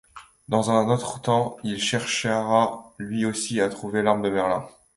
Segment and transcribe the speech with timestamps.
[0.49, 4.65] Dans un premier temps, il cherchera lui aussi à trouver l'arme de Merlin.